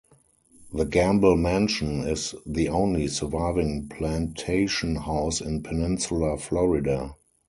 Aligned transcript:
The 0.73 0.85
Gamble 0.85 1.37
Mansion 1.37 2.07
is 2.07 2.33
the 2.43 2.69
only 2.69 3.07
surviving 3.07 3.87
plantation 3.87 4.95
house 4.95 5.41
in 5.41 5.61
peninsular 5.61 6.37
Florida. 6.37 7.13